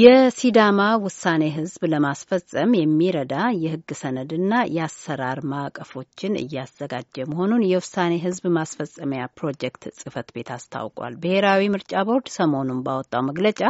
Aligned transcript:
የሲዳማ 0.00 0.80
ውሳኔ 1.04 1.44
ህዝብ 1.54 1.82
ለማስፈጸም 1.92 2.76
የሚረዳ 2.76 3.32
የህግ 3.62 3.88
ሰነድና 4.00 4.52
የአሰራር 4.74 5.38
ማዕቀፎችን 5.52 6.38
እያዘጋጀ 6.42 7.24
መሆኑን 7.30 7.62
የውሳኔ 7.70 8.14
ህዝብ 8.24 8.44
ማስፈጸሚያ 8.56 9.22
ፕሮጀክት 9.38 9.84
ጽህፈት 9.98 10.28
ቤት 10.36 10.50
አስታውቋል። 10.56 11.16
ብሔራዊ 11.24 11.64
ምርጫ 11.74 12.04
ቦርድ 12.10 12.28
ሰሞኑን 12.36 12.84
ባወጣው 12.86 13.24
መግለጫ 13.30 13.60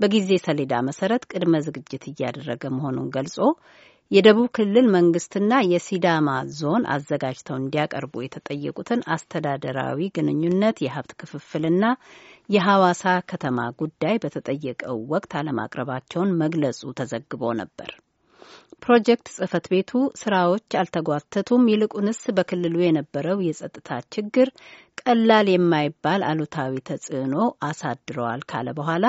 በጊዜ 0.00 0.40
ሰሌዳ 0.46 0.74
መሰረት 0.88 1.26
ቅድመ 1.32 1.60
ዝግጅት 1.66 2.06
እያደረገ 2.10 2.64
መሆኑን 2.76 3.12
ገልጾ 3.16 3.38
የደቡብ 4.10 4.46
ክልል 4.56 4.86
መንግስትና 4.94 5.52
የሲዳማ 5.72 6.28
ዞን 6.56 6.84
አዘጋጅተው 6.94 7.56
እንዲያቀርቡ 7.58 8.22
የተጠየቁትን 8.22 9.04
አስተዳደራዊ 9.14 10.08
ግንኙነት፣ 10.16 10.78
የሀብት 10.84 11.12
ክፍፍልና 11.20 11.84
የሐዋሳ 12.48 13.02
ከተማ 13.30 13.68
ጉዳይ 13.80 14.16
በተጠየቀው 14.22 14.98
ወቅት 15.12 15.34
አለማቅረባቸውን 15.40 16.36
መግለጹ 16.42 16.92
ተዘግቦ 17.00 17.52
ነበር። 17.60 17.92
ፕሮጀክት 18.82 19.28
ጽህፈት 19.34 19.66
ቤቱ 19.72 19.90
ስራዎች 20.20 20.76
አልተጓተቱም፣ 20.80 21.68
ይልቁንስ 21.72 22.20
በክልሉ 22.36 22.76
የነበረው 22.82 23.38
የጸጥታ 23.46 23.98
ችግር 24.14 24.48
ቀላል 25.02 25.46
የማይባል 25.50 26.22
አሉታዊ 26.26 26.74
ተጽዕኖ 26.88 27.34
አሳድረዋል 27.68 28.40
ካለ 28.50 28.68
በኋላ 28.78 29.06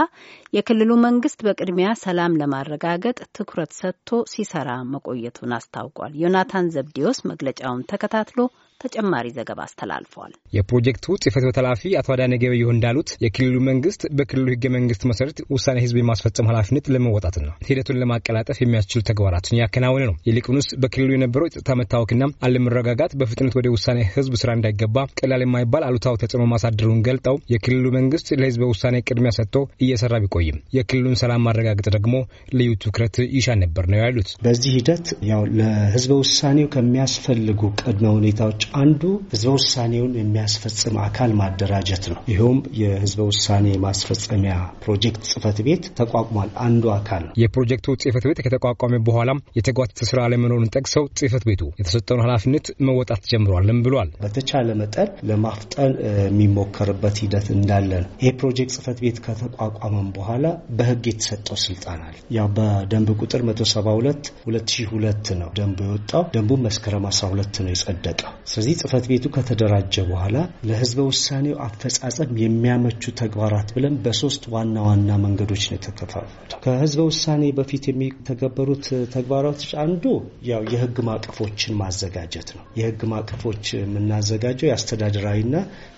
የክልሉ 0.53 0.91
መንግስት 1.05 1.39
በቅድሚያ 1.47 1.89
ሰላም 2.03 2.37
ለማረጋገጥ 2.41 3.17
ትኩረት 3.37 3.71
ሰጥቶ 3.79 4.21
ሲሰራ 4.33 4.69
መቆየቱን 4.93 5.55
አስታውቋል። 5.57 6.13
ዮናታን 6.23 6.71
ዘብዲዮስ 6.75 7.19
መግለጫውን 7.31 7.85
ተከታትሎ 7.91 8.39
ተጨማሪ 8.81 9.25
ዘገባ 9.35 9.59
አስተላልፏል። 9.65 10.31
የፕሮጀክቱ 10.55 11.05
ጽህፈት 11.23 11.43
ቤት 11.47 11.57
ኃላፊ 11.61 11.91
አቶ 11.99 12.07
አዳነ 12.15 12.33
ገበየሁ 12.43 12.69
እንዳሉት 12.73 13.09
የክልሉ 13.23 13.55
መንግስት 13.67 14.01
በክልሉ 14.17 14.47
ህገ 14.53 14.65
መንግስት 14.75 15.03
መሰረት 15.11 15.39
ውሳኔ 15.55 15.77
ህዝብ 15.85 15.97
የማስፈጸም 15.99 16.49
ኃላፊነት 16.51 16.85
ለመወጣት 16.95 17.35
ነው 17.43 17.53
ሂደቱን 17.67 17.99
ለማቀላጠፍ 18.01 18.59
የሚያስችሉ 18.61 19.01
ተግባራትን 19.09 19.59
ያከናወነ 19.61 20.03
ነው። 20.09 20.15
ይልቁንስ 20.29 20.69
በክልሉ 20.83 21.09
የነበረው 21.15 21.47
የጸጥታ 21.49 21.77
መታወክና 21.81 22.23
አለመረጋጋት 22.47 23.13
በፍጥነት 23.21 23.55
ወደ 23.59 23.69
ውሳኔ 23.75 23.99
ህዝብ 24.15 24.33
ስራ 24.43 24.51
እንዳይገባ 24.57 24.97
ቀላል 25.19 25.43
የማይባል 25.45 25.70
አሉታዊ 25.85 26.15
ተጽዕኖ 26.21 26.43
ማሳደሩን 26.51 27.01
ገልጠው 27.07 27.35
የክልሉ 27.51 27.85
መንግስት 27.95 28.27
ለህዝበ 28.41 28.63
ውሳኔ 28.71 28.95
ቅድሚያ 29.07 29.31
ሰጥቶ 29.37 29.55
እየሰራ 29.83 30.13
ቢቆይም 30.23 30.57
የክልሉን 30.75 31.17
ሰላም 31.21 31.43
ማረጋገጥ 31.47 31.87
ደግሞ 31.95 32.15
ልዩ 32.57 32.71
ትኩረት 32.83 33.15
ይሻ 33.35 33.55
ነበር 33.63 33.85
ነው 33.91 33.99
ያሉት። 34.01 34.29
በዚህ 34.45 34.71
ሂደት 34.77 35.07
ያው 35.29 35.41
ለህዝበ 35.59 36.11
ውሳኔው 36.21 36.67
ከሚያስፈልጉ 36.75 37.61
ቅድመ 37.81 38.05
ሁኔታዎች 38.17 38.61
አንዱ 38.81 39.01
ህዝበ 39.33 39.51
ውሳኔውን 39.57 40.13
የሚያስፈጽም 40.21 40.97
አካል 41.05 41.31
ማደራጀት 41.41 42.03
ነው። 42.11 42.19
ይኸውም 42.31 42.59
የህዝበ 42.81 43.21
ውሳኔ 43.31 43.67
ማስፈጸሚያ 43.85 44.55
ፕሮጀክት 44.83 45.23
ጽህፈት 45.31 45.59
ቤት 45.67 45.83
ተቋቁሟል። 45.99 46.51
አንዱ 46.65 46.83
አካል 46.95 47.23
ነው። 47.25 47.33
የፕሮጀክቱ 47.41 47.95
ጽህፈት 48.03 48.25
ቤት 48.29 48.41
ከተቋቋመ 48.45 49.01
በኋላም 49.07 49.41
የተጓተተ 49.57 50.01
ስራ 50.09 50.19
አለመኖሩን 50.27 50.71
ጠቅሰው 50.75 51.03
ጽህፈት 51.19 51.43
ቤቱ 51.49 51.63
የተሰጠውን 51.81 52.23
ኃላፊነት 52.25 52.67
መወጣት 52.87 53.23
ጀምሯልም 53.31 53.81
ብሏል። 53.85 54.09
በተቻለ 54.23 54.69
መጠን 54.81 55.09
ለማፍጠን 55.63 55.93
የሚሞከርበት 56.25 57.15
ሂደት 57.23 57.47
እንዳለ 57.55 57.89
ነው። 58.03 58.09
ይህ 58.23 58.31
ፕሮጀክት 58.39 58.71
ጽህፈት 58.75 58.97
ቤት 59.03 59.17
ከተቋቋመም 59.25 60.07
በኋላ 60.15 60.45
በህግ 60.77 61.03
የተሰጠው 61.09 61.57
ስልጣን 61.63 61.99
አለ። 62.05 62.15
ያው 62.37 62.47
በደንብ 62.55 63.09
ቁጥር 63.19 63.41
172 63.49 64.31
2002 64.45 65.31
ነው 65.41 65.49
ደንቡ 65.57 65.79
የወጣው። 65.87 66.23
ደንቡ 66.35 66.57
መስከረም 66.65 67.05
12 67.11 67.61
ነው 67.65 67.71
የጸደቀው። 67.73 68.31
ስለዚህ 68.51 68.75
ጽህፈት 68.81 69.05
ቤቱ 69.11 69.25
ከተደራጀ 69.35 69.95
በኋላ 70.11 70.35
ለህዝበ 70.69 70.99
ውሳኔው 71.09 71.55
አፈጻጸም 71.67 72.31
የሚያመቹ 72.43 73.13
ተግባራት 73.21 73.69
ብለን 73.75 73.95
በሶስት 74.05 74.43
ዋና 74.55 74.75
ዋና 74.87 75.09
መንገዶች 75.25 75.63
ነው 75.69 75.77
የተከፋፈሉ። 75.79 76.27
ከህዝበ 76.63 77.01
ውሳኔ 77.09 77.43
በፊት 77.57 77.83
የሚተገበሩት 77.89 78.85
ተግባራቶች 79.13 79.71
አንዱ 79.83 80.03
ያው 80.49 80.61
የህግ 80.73 80.97
ማዕቀፎችን 81.07 81.77
ማዘጋጀት 81.81 82.49
ነው። 82.57 82.65
የህግ 82.79 83.01
ማዕቀፎች 83.11 83.65
የምናዘጋጀው 83.77 84.67
የአስተዳደራዊና 84.69 85.50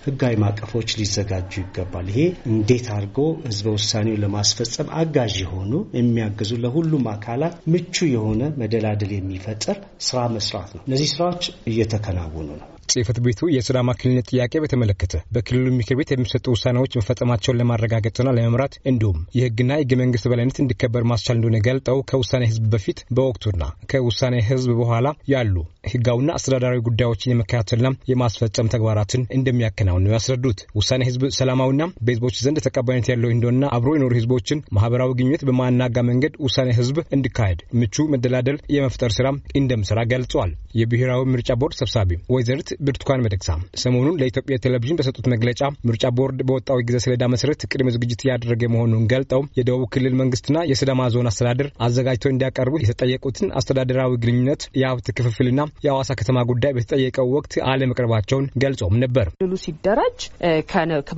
ህጋዊ 0.04 0.34
ማዕቀፎች 0.42 0.96
ሊዘጋጁ 0.98 1.52
ይገባል። 1.62 2.08
ይሄ 2.12 2.20
እንዴት 2.50 2.86
አድርጎ 2.94 3.18
ህዝበ 3.46 3.74
ውሳኔው 3.76 4.20
ለማስፈጸም 4.24 4.92
አጋዥ 5.00 5.34
የሆኑ 5.42 5.72
የሚያግዙ 5.98 6.52
ለሁሉም 6.64 7.06
አካላት 7.14 7.56
ምቹ 7.74 8.06
የሆነ 8.14 8.42
መደላደል 8.62 9.12
የሚፈጥር 9.16 9.78
ስራ 10.04 10.20
መስራት 10.36 10.72
ነው። 10.76 10.84
እነዚህ 10.86 11.10
ስራዎች 11.14 11.42
እየተከናወኑ 11.72 12.48
ነው። 12.54 12.68
ጽህፈት 12.92 13.18
ቤቱ 13.24 13.50
የሲዳማ 13.54 13.94
ክልልነት 13.98 14.28
ጥያቄ 14.32 14.62
በተመለከተ 14.62 15.14
በክልሉ 15.34 15.66
ምክር 15.78 15.96
ቤት 15.98 16.10
የሚሰጡ 16.12 16.46
ውሳኔዎች 16.54 16.96
መፈጸማቸውን 16.98 17.58
ለማረጋገጥና 17.60 18.34
ለመምራት 18.36 18.74
እንዲሁም 18.90 19.18
የህግና 19.38 19.70
የህገ 19.76 19.92
መንግስት 20.02 20.28
በላይነት 20.30 20.60
እንዲከበር 20.62 21.04
ማስቻል 21.12 21.38
እንደሆነ 21.38 21.60
ገልጠው 21.68 22.00
ከውሳኔ 22.10 22.44
ህዝብ 22.50 22.66
በፊት 22.74 23.00
በወቅቱና 23.16 23.62
ከውሳኔ 23.92 24.36
ህዝብ 24.48 24.70
በኋላ 24.80 25.00
ያሉ 25.34 25.54
ህጋዊና 25.92 26.30
አስተዳደራዊ 26.36 26.78
ጉዳዮችን 26.86 27.32
የመከታተልና 27.32 27.88
የማስፈጸም 28.10 28.70
ተግባራትን 28.74 29.22
እንደሚያከናውን 29.36 30.04
ነው 30.04 30.12
ያስረዱት። 30.14 30.60
ውሳኔ 30.78 31.02
ህዝብ 31.08 31.22
ሰላማዊና 31.38 31.82
በህዝቦች 32.04 32.36
ዘንድ 32.44 32.58
ተቀባይነት 32.66 33.08
ያለው 33.12 33.30
እንደሆነና 33.34 33.70
አብሮ 33.76 33.90
የኖሩ 33.96 34.12
ህዝቦችን 34.18 34.62
ማህበራዊ 34.76 35.12
ግንኙነት 35.18 35.44
በማናጋ 35.48 35.96
መንገድ 36.10 36.34
ውሳኔ 36.46 36.70
ህዝብ 36.78 36.98
እንዲካሄድ 37.16 37.60
ምቹ 37.80 38.06
መደላደል 38.14 38.58
የመፍጠር 38.76 39.12
ስራ 39.18 39.26
እንደምሰራ 39.60 40.00
ገልጸዋል። 40.12 40.52
የብሔራዊ 40.78 41.22
ምርጫ 41.32 41.50
ቦርድ 41.60 41.76
ሰብሳቢ 41.80 42.02
ወይዘሪት 42.34 42.70
ብርቱካን 42.86 43.22
ሚደቅሳ 43.24 43.50
ሰሞኑን 43.82 44.18
ለኢትዮጵያ 44.20 44.56
ቴሌቪዥን 44.64 44.98
በሰጡት 44.98 45.26
መግለጫ 45.34 45.60
ምርጫ 45.88 46.04
ቦርድ 46.18 46.40
በወጣው 46.48 46.80
የጊዜ 46.80 46.98
ሰሌዳ 47.04 47.24
መሰረት 47.34 47.66
ቅድመ 47.70 47.88
ዝግጅት 47.96 48.22
እያደረገ 48.24 48.62
መሆኑን 48.74 49.06
ገልጠው 49.12 49.42
የደቡብ 49.58 49.84
ክልል 49.94 50.14
መንግስትና 50.20 50.58
የሲዳማ 50.70 51.08
ዞን 51.14 51.30
አስተዳደር 51.30 51.68
አዘጋጅተው 51.86 52.32
እንዲያቀርቡ 52.32 52.74
የተጠየቁትን 52.82 53.52
አስተዳደራዊ 53.58 54.12
ግንኙነት፣ 54.24 54.62
የሀብት 54.80 55.08
ክፍፍልና 55.18 55.60
የሐዋሳ 55.86 56.10
ከተማ 56.20 56.38
ጉዳይ 56.50 56.74
በተጠየቀው 56.76 57.28
ወቅት 57.36 57.52
አለመቅረባቸውን 57.70 58.48
ገልጸውም 58.64 58.98
ነበር። 59.04 59.26
ክልሉ 59.36 59.54
ሲደራጅ 59.64 60.20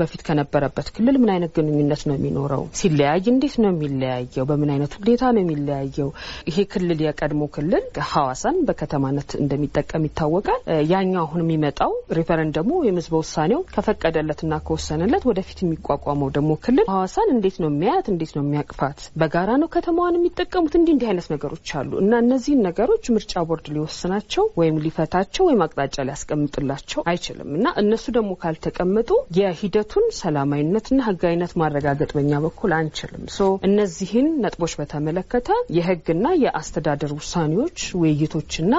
በፊት 0.01 0.23
ከነበረበት 0.27 0.87
ክልል 0.97 1.17
ምን 1.21 1.31
አይነት 1.35 1.51
ግንኙነት 1.57 2.03
ነው 2.09 2.15
የሚኖረው? 2.17 2.63
ሲለያይ 2.79 3.23
እንዴት 3.33 3.55
ነው 3.63 3.71
የሚለያየው? 3.73 4.45
በምን 4.51 4.71
አይነት 4.75 4.93
ሁኔታ 4.99 5.23
ነው 5.35 5.43
የሚለያየው? 5.43 6.09
ይሄ 6.49 6.65
ክልል 6.73 7.01
የቀድሞ 7.07 7.43
ክልል 7.57 7.85
ሐዋሳን 8.11 8.59
በከተማነት 8.69 9.31
እንደሚጠቀም 9.41 10.07
ይታወቃል። 10.09 10.61
ያኛው 10.93 11.23
አሁን 11.27 11.43
የሚመጣው 11.47 11.93
ሪፈረንደሙ 12.19 12.69
ወይም 12.81 12.99
ህዝበ 13.01 13.15
ውሳኔው 13.23 13.61
ከፈቀደለትና 13.75 14.55
ከወሰነለት 14.67 15.25
ወደፊት 15.31 15.59
የሚቋቋመው 15.63 16.31
ደግሞ 16.37 16.53
ክልል 16.65 16.87
ሐዋሳን 16.93 17.29
እንዴት 17.37 17.57
ነው 17.63 17.69
የሚያያት? 17.71 18.07
እንዴት 18.13 18.33
ነው 18.37 18.43
የሚያቅፋት? 18.45 18.99
በጋራ 19.21 19.51
ነው 19.63 19.69
ከተማዋን 19.75 20.19
የሚጠቀሙት? 20.19 20.75
እንዲህ 20.79 20.93
እንዲህ 20.97 21.09
አይነት 21.11 21.27
ነገሮች 21.35 21.71
አሉ 21.79 21.91
እና 22.03 22.13
እነዚህን 22.25 22.63
ነገሮች 22.69 23.05
ምርጫ 23.17 23.43
ቦርድ 23.49 23.67
ሊወስናቸው 23.75 24.45
ወይም 24.61 24.77
ሊፈታቸው 24.85 25.45
ወይም 25.49 25.63
አቅጣጫ 25.67 25.97
ሊያስቀምጥላቸው 26.09 27.01
አይችልም 27.11 27.51
እና 27.59 27.75
እነሱ 27.83 28.05
ደግሞ 28.17 28.33
ካልተቀመጡ 28.43 29.11
የሂደቱን 29.39 30.07
ሰላማዊነትና 30.21 31.01
ህጋዊነት 31.09 31.53
ማረጋገጥ 31.63 32.11
በኛ 32.17 32.41
በኩል 32.47 32.73
አንችልም። 32.79 33.25
so 33.37 33.49
እነዚህን 33.69 34.29
ነጥቦች 34.45 34.75
በተመለከተ 34.81 35.49
የህግና 35.77 36.27
የአስተዳደር 36.45 37.13
ውሳኔዎች 37.19 37.79
ውይይቶችና 38.01 38.73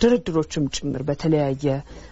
ድርድሮችም 0.00 0.66
ጭምር 0.76 1.02
በተለያየ 1.08 1.66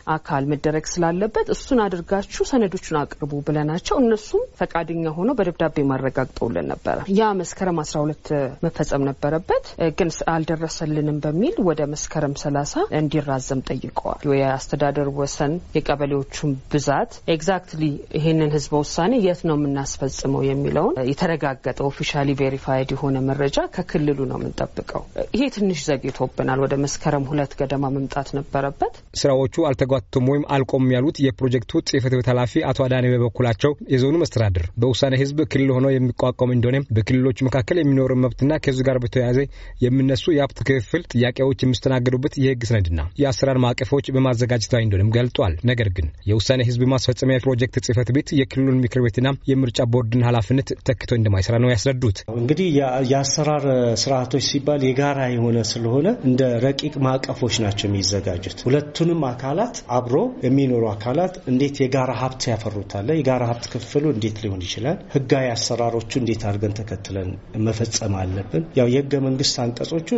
አካል 0.08 0.44
መደረግ 0.50 0.84
ስላለበት 0.92 1.46
እሱን 1.54 1.80
አድርጋችሁ 1.84 2.42
ሰነዶቹን 2.50 2.98
አቅርቡ 3.00 3.32
ብለናቸው 3.48 3.96
እነሱም 4.02 4.44
ፈቃደኛ 4.60 5.04
ሆነው 5.16 5.36
በደብዳቤ 5.38 5.84
ማረጋግጠውልን 5.90 6.68
ነበረ። 6.72 6.96
ያ 7.18 7.30
መስከረም 7.40 7.80
አስራ 7.82 7.96
ሁለት 8.04 8.26
መፈጸም 8.64 9.06
ነበረበት፣ 9.08 9.66
ግን 9.98 10.10
አልደረሰልንም 10.34 11.18
በሚል 11.24 11.56
ወደ 11.68 11.80
መስከረም 11.92 12.34
ሰላሳ 12.42 12.72
እንዲራዘም 12.98 13.62
ጠይቀዋል። 13.70 14.20
የአስተዳደር 14.40 15.08
ወሰን 15.18 15.52
የቀበሌዎቹን 15.78 16.52
ብዛት 16.72 17.12
exactly 17.34 17.82
ይህንን 18.18 18.50
ህዝበ 18.54 18.74
ውሳኔ 18.82 19.12
የት 19.26 19.40
ነው 19.48 19.56
የምናስፈጽመው 19.58 20.42
የሚለውን 20.48 20.94
የተረጋገጠ 21.10 21.78
officially 21.88 22.28
verified 22.40 22.90
የሆነ 22.94 23.16
መረጃ 23.28 23.58
ከክልሉ 23.76 24.18
ነው 24.30 24.38
የምንጠብቀው። 24.38 25.02
ይሄ 25.34 25.42
ትንሽ 25.56 25.80
ዘግይቶብናል። 25.88 26.60
ወደ 26.64 26.74
መስከረም 26.84 27.26
ሁለት 27.30 27.52
ገደማ 27.60 27.84
መምጣት 27.96 28.28
ነበረበት። 28.38 28.94
ስራዎቹ 29.18 29.54
አልተጓተቱም 30.00 30.26
ወይም 30.30 30.44
አልቆሙም 30.54 30.84
ያሉት 30.94 31.16
የፕሮጀክቱ 31.24 31.80
ጽህፈት 31.88 32.12
ቤት 32.18 32.28
ኃላፊ 32.32 32.52
አቶ 32.68 32.78
አዳኔ 32.86 33.06
በበኩላቸው 33.12 33.72
የዞኑ 33.92 34.14
መስተዳድር 34.22 34.64
በውሳኔ 34.80 35.14
ህዝብ 35.22 35.38
ክልል 35.52 35.70
ሆኖ 35.76 35.86
የሚቋቋም 35.92 36.50
እንደሆነ 36.56 36.78
በክልሎች 36.96 37.38
መካከል 37.46 37.78
የሚኖር 37.80 38.12
መብትና 38.24 38.58
ከዚ 38.64 38.78
ጋር 38.88 38.98
በተያያዘ 39.04 39.38
የሚነሱ 39.84 40.24
የሀብት 40.36 40.60
ክፍፍል 40.68 41.02
ጥያቄዎች 41.12 41.58
የሚስተናገዱበት 41.64 42.34
የህግ 42.44 42.62
ሰነድና 42.70 43.00
የአሰራር 43.22 43.60
ማዕቀፎች 43.64 44.06
በማዘጋጀት 44.16 44.72
ላይ 44.76 44.84
እንደሆነም 44.86 45.12
ገልጧል። 45.16 45.54
ነገር 45.70 45.90
ግን 45.98 46.08
የውሳኔ 46.30 46.60
ህዝብ 46.68 46.82
ማስፈጸሚያ 46.92 47.38
ፕሮጀክት 47.44 47.78
ጽህፈት 47.86 48.10
ቤት 48.16 48.28
የክልሉን 48.40 48.80
ምክር 48.84 49.02
ቤትና 49.06 49.28
የምርጫ 49.50 49.80
ቦርድን 49.92 50.26
ኃላፊነት 50.28 50.68
ተክቶ 50.88 51.10
እንደማይሰራ 51.18 51.56
ነው 51.64 51.72
ያስረዱት። 51.74 52.18
እንግዲህ 52.38 52.68
የአሰራር 53.12 53.64
ስርዓቶች 54.02 54.44
ሲባል 54.50 54.82
የጋራ 54.88 55.20
የሆነ 55.34 55.58
ስለሆነ 55.72 56.08
እንደ 56.28 56.42
ረቂቅ 56.64 56.94
ማዕቀፎች 57.06 57.54
ናቸው 57.64 57.86
የሚዘጋጁት። 57.88 58.58
ሁለቱንም 58.68 59.22
አካላት 59.30 59.76
አብሮ 59.88 60.16
የሚኖሩ 60.44 60.84
አካላት 60.90 61.34
እንዴት 61.50 61.76
የጋራ 61.82 62.10
ሀብት 62.20 62.42
ያፈሩታለ 62.50 63.08
የጋራ 63.16 63.42
ሀብት 63.50 63.66
ክፍሉ 63.72 64.04
እንዴት 64.14 64.36
ሊሆን 64.42 64.62
ይችላል? 64.66 64.98
ህጋዊ 65.14 65.46
አሰራሮቹ 65.54 66.10
እንዴት 66.20 66.42
አድርገን 66.48 66.74
ተከትለን 66.78 67.30
መፈጸም 67.66 68.14
አለብን? 68.20 68.64
ያው 68.78 68.88
የህገ 68.94 69.12
መንግስት 69.26 69.56
አንቀጾቹ 69.64 70.10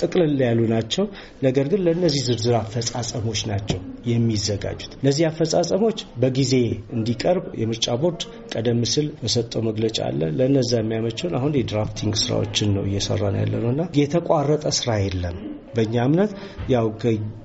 ጥቅልል 0.00 0.36
ያሉ 0.46 0.60
ናቸው። 0.74 1.04
ነገር 1.46 1.66
ግን 1.72 1.82
ለእነዚህ 1.86 2.22
ዝርዝር 2.28 2.56
አፈጻጸሞች 2.60 3.42
ናቸው 3.50 3.80
የሚዘጋጁት። 4.12 4.92
እነዚህ 5.00 5.24
አፈጻጸሞች 5.30 5.98
በጊዜ 6.22 6.52
እንዲቀርብ 6.98 7.46
የምርጫ 7.62 7.88
ቦርድ 8.02 8.22
ቀደም 8.54 8.82
ሲል 8.92 9.08
በሰጠው 9.20 9.62
መግለጫ 9.68 9.98
አለ። 10.08 10.20
ለእነዛ 10.38 10.72
የሚያመቸውን 10.80 11.36
አሁን 11.38 11.58
የድራፍቲንግ 11.58 12.16
ስራዎችን 12.22 12.74
ነው 12.76 12.84
እየሰራን 12.88 13.38
ያለ 13.42 13.54
ነው 13.64 13.70
እና 13.74 13.84
የተቋረጠ 14.00 14.66
ስራ 14.78 14.90
የለም። 15.02 15.38
በእኛ 15.74 15.96
እምነት 16.08 16.30
ያው 16.72 16.86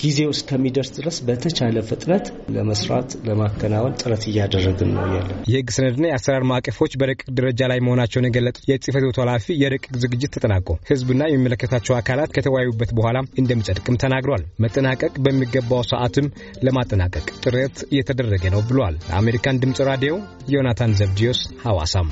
ጊዜው 0.01 0.29
እስከሚደርስ 0.35 0.91
ድረስ 0.97 1.17
በተቻለ 1.65 1.81
ፍጥነት 1.89 2.25
ለመስራት 2.55 3.09
ለማከናወን 3.27 3.93
ጥረት 4.01 4.23
እያደረግን 4.29 4.89
ነው 4.95 5.05
ያለ። 5.13 5.29
የህግ 5.51 5.69
ሰነድና 5.75 6.05
የአሰራር 6.09 6.43
ማዕቀፎች 6.49 6.93
በረቂቅ 7.01 7.27
ደረጃ 7.37 7.69
ላይ 7.71 7.79
መሆናቸውን 7.85 8.27
የገለጡት 8.27 8.65
የጽህፈት 8.71 9.05
ቤቱ 9.07 9.19
ኃላፊ 9.23 9.55
የረቂቅ 9.61 9.91
ዝግጅት 10.03 10.33
ተጠናቆ 10.35 10.67
ህዝብና 10.91 11.21
የሚመለከታቸው 11.29 11.95
አካላት 11.99 12.33
ከተወያዩበት 12.37 12.91
በኋላ 12.97 13.11
እንደሚጸድቅም 13.41 13.99
ተናግሯል። 14.03 14.43
መጠናቀቅ 14.65 15.13
በሚገባው 15.25 15.83
ሰዓትም 15.91 16.27
ለማጠናቀቅ 16.63 17.25
ጥረት 17.43 17.77
እየተደረገ 17.89 18.43
ነው 18.55 18.63
ብሏል። 18.69 18.97
ለአሜሪካን 19.07 19.61
ድምጽ 19.63 19.81
ራዲዮ 19.91 20.13
ዮናታን 20.49 20.97
ዘብዲዮስ 21.01 21.41
ሐዋሳም 21.65 22.09